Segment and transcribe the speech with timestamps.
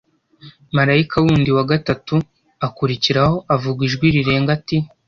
[0.75, 2.15] marayika wundi wa gatatu
[2.67, 4.77] akurikiraho avuga ijwi rirenga ati